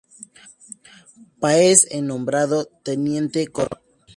[1.39, 3.83] Páez es nombrado teniente coronel.